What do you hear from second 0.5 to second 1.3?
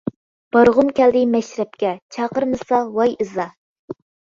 بارغۇم كەلدى